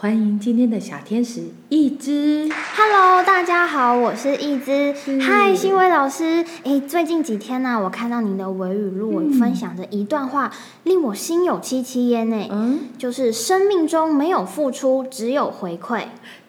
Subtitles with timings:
[0.00, 2.48] 欢迎今天的小天使一只。
[2.74, 4.94] Hello，大家好，我是一只。
[5.20, 6.42] 嗨，新伟老师。
[6.62, 10.50] 诶，最近几天呢、我看到您的微语录，有分享着一段话，
[10.84, 12.48] 令我心有戚戚焉呢。
[12.50, 16.04] 嗯，就是生命中没有付出，只有回馈。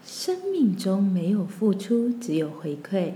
[0.05, 3.11] 生命中没有付出，只有回馈。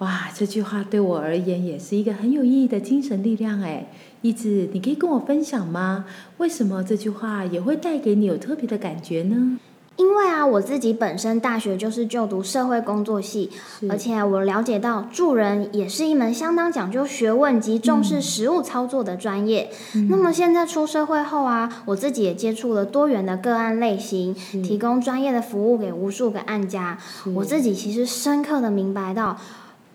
[0.00, 3.90] 哇，这句话对我而言也是一个很有意义的精神力量哎。
[4.20, 6.04] 一直，你可以跟我分享吗？
[6.36, 9.58] 为什么这句话也会带给你有特别的感觉呢？
[9.98, 13.50] 因为啊，我自己本身大学就是就读社会工作系，
[13.90, 19.70] 而且我了解到助人也是一门相当讲究学问及重视实务操作的专业。
[20.08, 24.32] 那么现在出社会后啊，我自己也接触了多元的个案类型，
[24.62, 26.96] 提供专业的服务给无数个案家。
[27.34, 29.36] 我自己其实深刻的明白到。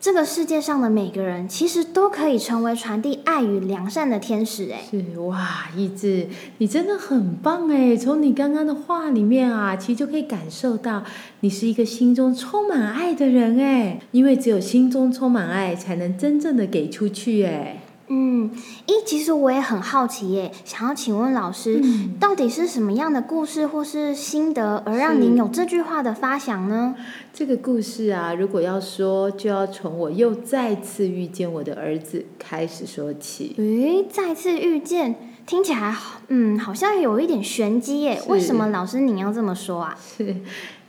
[0.03, 4.69] 这个世界上的每个人，其实都可以成为传递爱与良善的天使。
[4.69, 7.95] 哎，是哇，一志，你真的很棒哎！
[7.95, 11.05] 从你刚刚的话里面啊，其实就可以感受到
[11.39, 17.82] 你是一个心中充满爱的人哎，因为只有心中充满爱，才能真正的给出去哎。
[18.15, 18.51] 嗯，
[18.85, 26.95] 咦，其实我也很好奇耶，想要请问老师，嗯到底是什么样的故事或是心得，而让您有这句话的发想呢？
[27.33, 33.55] 这个故事啊，如果要说，就要从我又再次遇见我的儿子开始说起。
[33.57, 35.15] 诶，再次遇见，
[35.47, 38.21] 听起来好，嗯，好像有一点玄机耶。
[38.27, 39.97] 为什么老师您要这么说啊？
[39.99, 40.35] 是，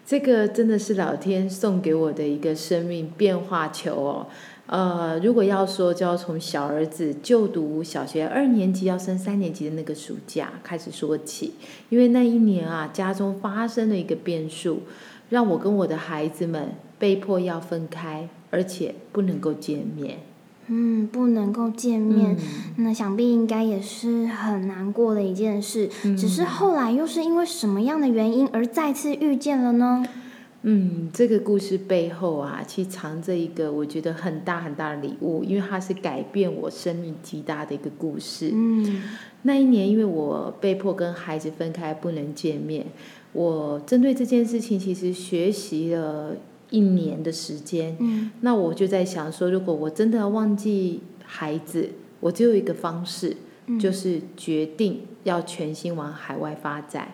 [0.04, 4.27] 这个真的是老天送给我的一个生命变化球哦。
[4.66, 11.52] 呃，如果要说，就要从小儿子就读小学二年级要升三年级的那个暑假开始说起，
[11.91, 14.82] 因为那一年啊，家中发生了一个变数，
[15.28, 20.20] 让我跟我的孩子们被迫要分开，而且不能够见面。
[20.66, 25.91] 嗯，不能够见面，嗯那想必应该也是很难过的一件事。
[26.16, 30.03] 只是后来又是因为什么样的原因而再次遇见了呢？
[30.66, 38.50] 嗯，这个故事背后啊，其实藏着一个我觉得很大很大的礼物，因为它是改变我生命极大的一个故事。
[38.54, 39.03] 嗯
[39.42, 42.86] 那一年，因为我被迫跟孩子分开，不能见面，
[43.34, 46.34] 我针对这件事情其实学习了
[46.70, 47.94] 一年的时间。
[48.00, 53.36] 嗯那我就在想说，如果我真的要忘记孩子，我只有一个方式，
[53.66, 57.08] 嗯就是决定要全心往海外发展。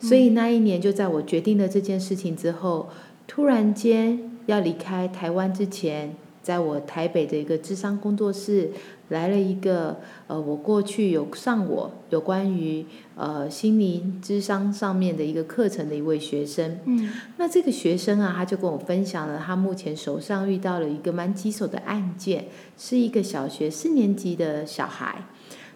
[0.00, 2.88] 所以那一年，就在我决定了这件事情之后，
[3.26, 8.70] 突然间要离开台湾之前，在我台北的一个智商工作室
[9.08, 12.84] 来了一个呃，我过去有上我有关于
[13.16, 16.78] 呃心灵智商上面的一个课程的一位学生。
[16.84, 22.46] 嗯那这个学生啊，他就跟我分享了他目前手上遇到了一个蛮棘手的案件，
[22.78, 25.24] 是一个小学四年级的小孩。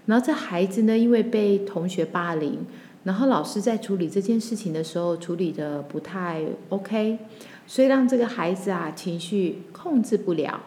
[0.07, 2.59] 然后这孩子呢，因为被同学霸凌，
[3.05, 7.19] 然后老师在处理这件事情的时候处理的不太 OK，
[7.67, 10.61] 所以让这个孩子啊情绪控制不了。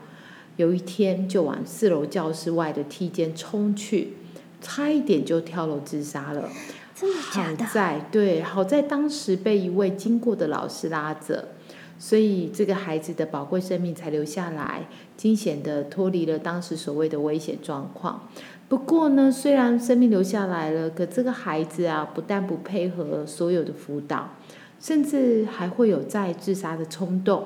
[0.57, 4.13] 有一天就往四楼教室外的梯间冲去，
[4.61, 6.49] 差一点就跳楼自杀了。
[6.95, 7.73] 真的假的好？
[7.73, 11.49] 在对，好在当时被一位经过的老师拉着，
[11.99, 14.87] 所以这个孩子的宝贵生命才留下来，
[15.17, 18.29] 惊险的脱离了当时所谓的危险状况。
[18.67, 24.31] 不过呢，虽然生命留下来了，可这个孩子啊，不但不配合所有的辅导，
[24.79, 27.45] 甚至还会有再自杀的冲动。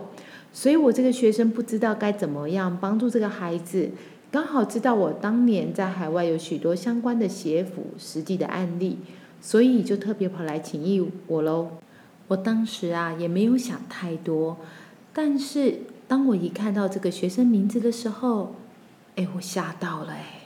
[0.54, 3.90] 所以我这个学生不知道该怎么样帮助这个孩子，
[4.32, 8.98] 刚好知道我当年在海外有许多相关的协辅实际的案例，
[9.42, 11.70] 所以就特别跑来请益我喽。
[12.30, 14.58] 我当时啊也没有想太多，
[15.14, 18.56] 但是当我一看到这个学生名字的时候，
[19.18, 20.39] 哎，我吓到了哎。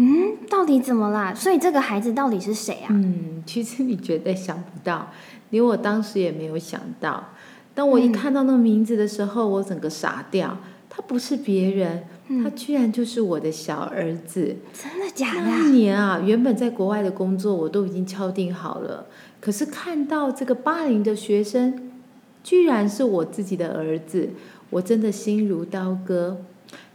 [0.00, 1.34] 嗯，到底怎么啦？
[1.34, 2.88] 所以这个孩子到底是谁啊？
[2.90, 5.10] 嗯，其实你绝对想不到，
[5.50, 7.30] 连我当时也没有想到。
[7.74, 10.56] 当我一看到那个名字的时候，我整个傻掉。
[10.90, 12.02] 他不是别人，
[12.42, 14.56] 他居然就是我的小儿子。
[14.72, 15.42] 真的假的？
[15.42, 19.06] 那一年啊，原本在国外的工作我都已经敲定好了，
[19.40, 21.90] 可是看到这个霸凌的学生，
[22.42, 24.30] 居然是我自己的儿子，
[24.70, 26.38] 我真的心如刀割，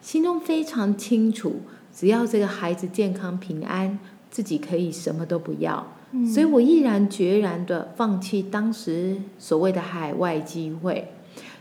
[0.02, 1.62] 心中非常清楚，
[1.96, 4.00] 只要这个孩子健康平安，
[4.32, 5.86] 自己可以什么都不要。
[6.32, 11.14] 所以我毅然决然的放弃当时所谓的海外机会。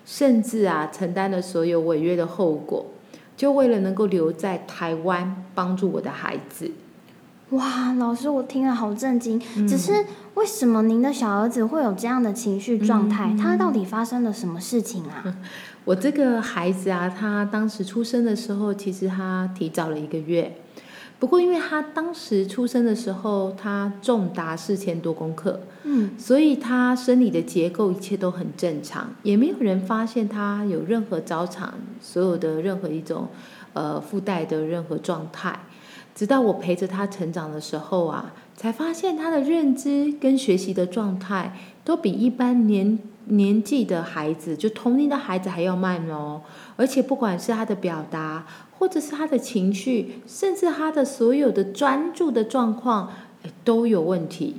[0.04, 2.86] 甚至啊，承担了所有违约的后果，
[3.36, 6.72] 就为了能够留在台湾帮助我的孩子。
[7.50, 9.38] 哇，老师，我听了好震惊。
[9.68, 13.36] 只是为什么您的小儿子会有这样的情绪状态？
[13.40, 15.36] 他到底发生了什么事情啊？
[15.84, 20.56] 我这个孩子啊，他当时出生的时候，其实他提早了一个月。
[21.18, 33.28] 不过，因为他当时出生的时候，他重达四千多公克，嗯，所以他生理的结构一切都很正常，也没有人发现他有任何早产，所有的任何一种
[33.72, 35.60] 呃附带的任何状态。
[36.14, 46.42] 直到我陪着他成长的时候啊，才发现他的认知跟学习的状态都比一般年年纪的孩子，就同龄的孩子还要慢哦。
[46.76, 48.46] 而且不管是他的表达。
[48.78, 53.12] 或者是他的情绪，甚至他的所有的专注的状况，
[53.62, 54.56] 都有问题。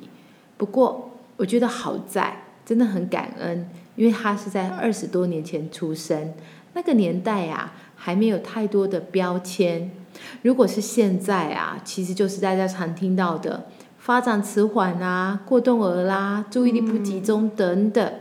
[0.56, 6.34] 不过，我觉得好在，真的很感恩，因为他是在二十多年前出生，
[6.72, 9.92] 那个年代啊，还没有太多的标签。
[10.42, 13.66] 如果是现在啊，其实就是大家常听到的
[14.06, 18.14] 发展迟缓啊、过动儿啦、注意力不集中等等。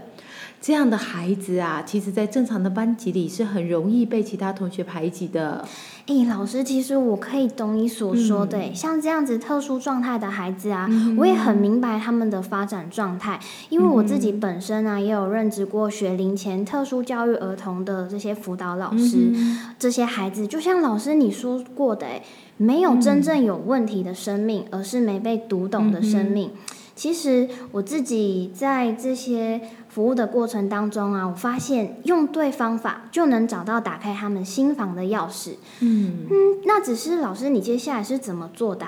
[0.62, 5.64] 这样的孩子啊，其实，在正常的班级里是很容易被其他同学排挤的。
[6.06, 8.72] 哎，老师，其实我可以懂你所说的。
[8.72, 10.88] 像这样子特殊状态的孩子啊，
[11.18, 19.32] 我也很明白他们的发展状态，因为我自己本身啊，也有任职过学龄前特殊教育儿童的这些辅导老师。
[19.80, 22.22] 这些孩子，就像老师你说过的，哎，
[22.56, 26.52] 没有真正有问题的生命，而是没被读懂的生命。
[26.94, 29.60] 其实我自己在这些
[29.92, 35.56] 服务的过程当中啊，我发现用对方法就能找到打开他们心房的钥匙。
[35.80, 36.34] 嗯嗯，
[36.64, 38.86] 那只是老师，你接下来是怎么做的？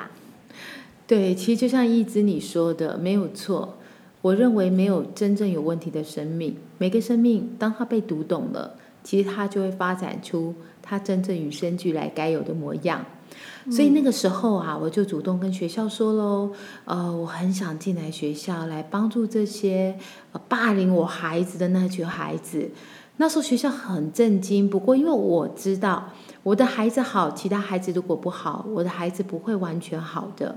[1.06, 3.76] 对，其实就像一之你说的，没有错。
[4.22, 13.04] 我认为没有真正有问题的生命，每个生命当他被读懂了，其实他就会发展出他真正与生俱来该有的模样。
[13.70, 16.52] 所以那个时候啊，我就主动跟学校说喽，
[16.84, 19.98] 呃，我很想进来学校来帮助这些
[20.48, 22.70] 霸凌我孩子的那群孩子。
[23.16, 26.10] 那时候学校很震惊，不过因为我知道
[26.42, 30.56] 我的孩子好，其他孩子如果不好，我的孩子不会完全好的。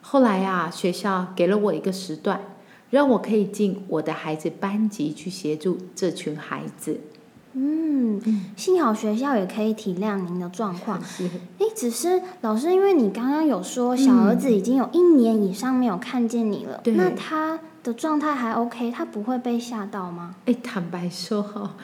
[0.00, 2.40] 后来啊，学校给了我一个时段，
[2.90, 7.00] 让我可以进我的孩子班级去协助这群孩子。
[7.52, 8.20] 嗯，
[8.56, 11.00] 幸好学校也可以体谅您的状况。
[11.58, 20.36] 哎，只是老师，因为你刚刚有说小儿子已经有一年以上没有看见你了，那他的状态还 OK，他不会被吓到吗？
[20.46, 21.74] 哎，坦白说哈，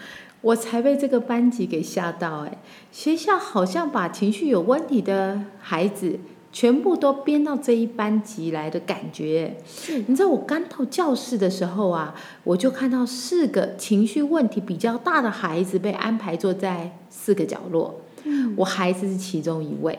[0.41, 2.45] 我才被这个班级给吓到。
[2.45, 2.59] 哎，
[2.93, 6.21] 学校好像把情绪有问题的孩子。
[6.53, 10.05] 全部都编到这一班级来的感觉，是。
[10.07, 12.15] 你知道我刚到教室的时候啊，
[12.45, 19.99] 我就看到四个情绪问题比较大的孩子被安排坐在四个角落，嗯，我孩子是其中一位。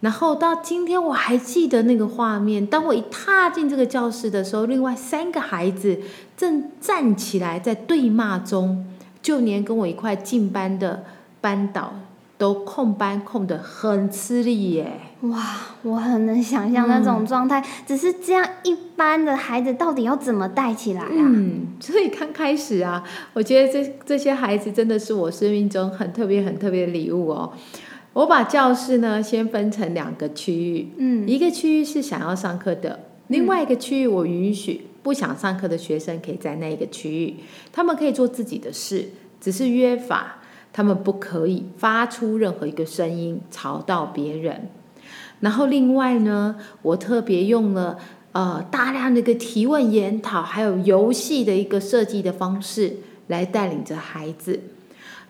[0.00, 5.98] 然后到今天我还记得那个画面，当我一踏进这个教室的时候，另外三个孩子
[6.36, 8.86] 正站起来在对骂中，
[9.22, 11.04] 就连跟我一块进班的
[11.40, 11.94] 班导。
[12.38, 15.00] 都控班控的很吃力耶！
[15.22, 17.64] 哇，我很能想象那种状态。
[17.86, 21.08] 只是这样一般的孩子，到底要怎么带起来啊？
[21.10, 23.02] 嗯，所以刚开始啊，
[23.32, 27.52] 我觉得这这些孩子真的是我生命中很特别、很特别的礼物哦。
[28.12, 37.36] 我把教室呢先分成两个区域，嗯，一个区域是想要上课的，另外一个区域我允许不想上课的学生可以在那一个区域，
[37.72, 39.08] 他们可以做自己的事，
[39.40, 40.42] 只是约法。
[40.76, 44.68] 他们不可以发出任何一个声音吵到别人。
[45.40, 47.96] 然后另外呢，我特别用了
[48.32, 54.60] 呃大量的一个提问研讨，还有游戏的一个设计的方式来带领着孩子，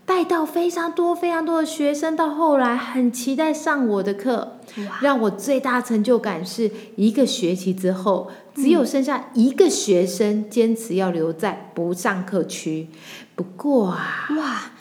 [0.04, 2.16] 带到非常多非常多的学生。
[2.16, 4.56] 到后来很期待上我的课，
[5.00, 12.88] 让我最大成就感是一个学期之后，只有剩下一个学生坚持要留在不上课区。
[13.36, 14.72] 不过啊，哇。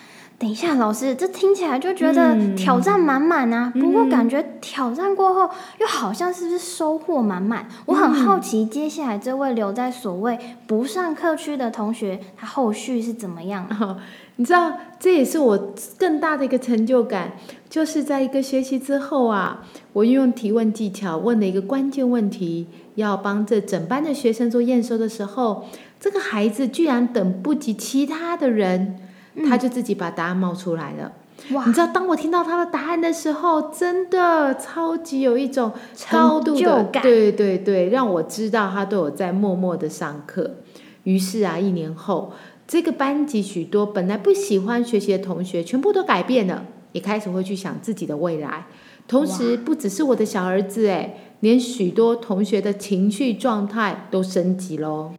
[0.46, 3.72] 等一下，老师，这听起来就觉得嗯挑战满满啊。
[3.74, 5.50] 嗯不过感觉挑战过后，
[5.80, 7.68] 又好像是不是收获满满？
[7.88, 10.38] 我很好奇，接下来这位留在所谓
[10.68, 13.68] 不上课区的同学，他后续是怎么样？
[13.82, 13.98] 哦，
[14.36, 17.32] 你知道，这也是我更大的一个成就感，
[17.68, 25.66] 就是在一个学期之后啊，我运用提问技巧问了一个关键问题，要帮这整班的学生做验收的时候，
[26.00, 29.00] 这个孩子居然等不及其他的人，
[29.48, 31.12] 他就自己把答案冒出来了。
[31.52, 35.74] 哇你，知道，当我听到他的答案的时候，真的超级有一种
[36.10, 40.56] 高度的，感对对对，让我知道他都有在默默的上课。
[41.04, 42.32] 于是啊，一年后，
[42.66, 48.66] 这个班级许多本来不喜欢学习的同学，全部都改变了，也开始会去想自己的未来。
[49.08, 55.12] 同时，不只是我的小儿子，哎，连许多同学的情绪状态都升级喽。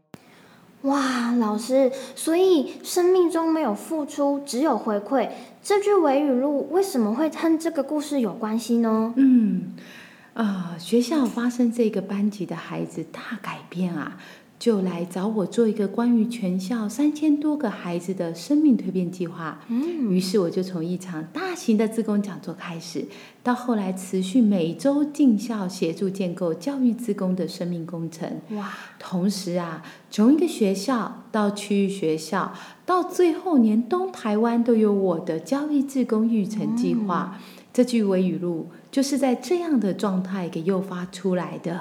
[0.86, 5.28] 哇，老师，所以生命中没有付出，只有回馈。
[5.62, 9.12] 这句维语录为什么会跟这个故事有关系呢？
[9.16, 9.74] 嗯，
[10.34, 14.16] 啊、学校发生这个班级的孩子大改变啊，
[14.58, 19.60] 就来找我做一个关于全校三千多个孩子的生命蜕变计划。
[19.68, 23.06] 嗯，于是我就从一场大型的自工讲座开始，
[23.42, 28.40] 到后来持续每周进校协助建构教育自工的生命工程。
[28.52, 37.38] 哇，同时啊，从一个学校到区域学校，到最后连东台湾都有我的教育自工育成计划。
[37.74, 41.78] 这句微语录就是在这样的状态给诱发出来的。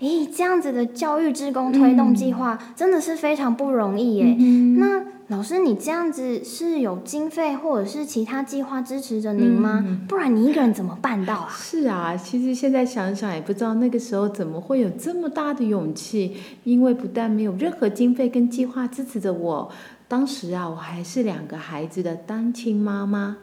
[0.00, 4.36] 诶，这样子的教育职工推动计划、真的是非常不容易耶。
[4.38, 9.84] 嗯那老师，你这样子是有经费或者是其他计划支持着您吗？
[9.86, 11.48] 嗯不然你一个人怎么办到啊？
[11.50, 19.70] 是啊，其实现在想想也不知道那个时候怎么会有这么大的勇气，因为不但没有任何经费跟计划支持着我，
[20.06, 23.36] 当时啊我还是两个孩子的单亲妈妈，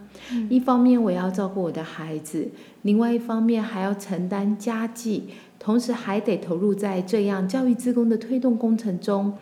[0.50, 2.50] 一方面我要照顾我的孩子，
[2.82, 5.30] 另外一方面还要承担家计。
[5.65, 9.36] 同时还得投入在这样教育自工的推动工程中，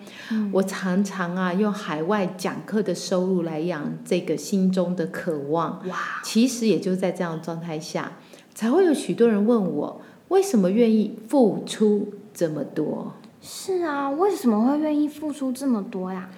[0.54, 5.86] 我常常啊用海外讲课的收入来养这个心中的渴望。
[5.90, 8.14] 哇，其实也就在这样的状态下，
[8.56, 13.12] 才会有许多人问我，为什么愿意付出这么多？
[13.42, 16.30] 是啊，为什么会愿意付出这么多呀？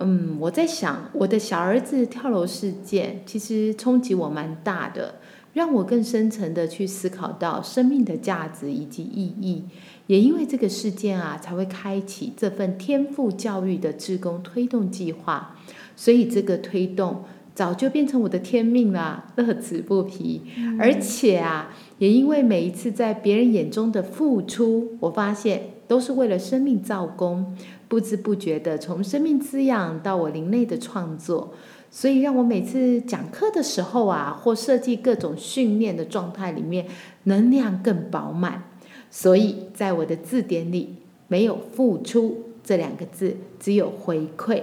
[0.00, 5.19] 嗯，我在想，我的小儿子跳楼事件其实冲击我蛮大的，
[5.52, 9.64] 让我更深层的去思考到生命的价值以及意义。
[10.06, 15.56] 也因为这个事件啊，才会开启这份天赋教育的志工推动计划，
[15.94, 20.42] 所以这个推动早就变成我的天命啦，乐此不疲。
[20.78, 31.54] 而且啊，也因为每一次在别人眼中的付出，我发现都是为了生命造功，不知不觉的从生命滋养到我灵内的创作，
[31.90, 36.86] 所以让我每次讲课的时候啊，或设计各种训练的状态里面，
[37.24, 38.62] 能量更饱满。
[39.10, 44.62] 所以在我的字典里，没有付出这两个字，只有回馈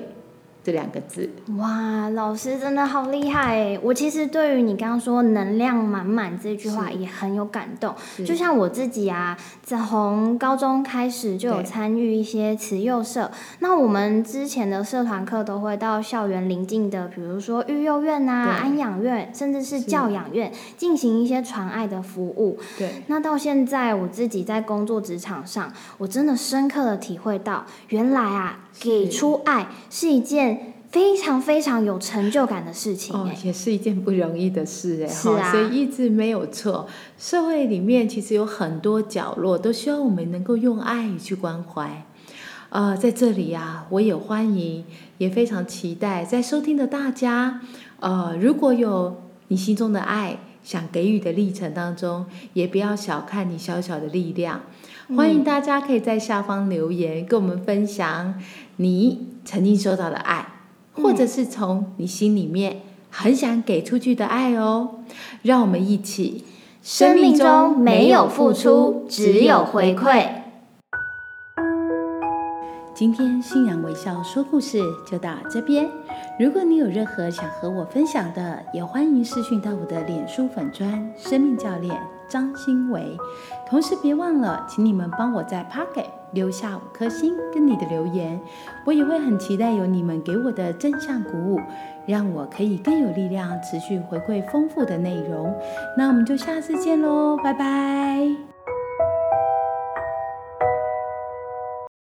[0.67, 1.29] 这两个字。
[1.55, 3.79] 哇，老师真的好厉害！
[3.81, 7.95] 我其实对于你刚刚说“能量满满”这句话也很有感动。
[8.25, 13.31] 就像我自己啊，从高中开始就有参与一些慈幼社。
[13.59, 22.59] 那我们之前的社团课都会到校园邻近的，比如说育幼院啊、安养院，甚至是是教养院，进行一些传爱的服务。
[22.77, 36.87] 对，那到现在，我自己在工作职场上，我真的深刻的体会到，原来啊，给出爱是一件非常非常有成就感的事情也是一件不容易的事哎，是啊所以一直没有错。
[37.17, 42.05] 社会里面其实有很多角落都需要我们能够用爱去关怀。
[42.69, 44.83] 呃，在这里呀、我也欢迎，
[45.17, 47.61] 也非常期待在收听的大家，
[47.99, 54.61] 呃，如果有你心中的爱想给予的历程当中，也不要小看你小小的力量。
[55.15, 58.35] 欢迎大家可以在下方留言，跟我们分享
[58.75, 60.45] 你曾经收到的爱，
[60.93, 64.95] 或者是从你心里面很想给出去的爱哦。
[65.43, 66.43] 让我们一起，
[66.81, 70.27] 生命中没有付出，只有回馈。
[72.93, 75.89] 今天信仰微笑说故事就到这边。
[76.37, 81.97] 如果你有任何想和我分享的，也欢迎私讯到我的脸书粉砖生命教练
[82.29, 83.17] 张新维。
[83.67, 88.39] 同时别忘了，请你们帮我在 Pocket 留下五颗星跟你的留言，
[88.85, 91.59] 我也会很期待有你们给我的正向鼓舞，
[92.05, 95.53] 让我可以更有力量持续回馈丰富的内容。
[95.97, 98.46] 那我们就下次见喽，拜拜。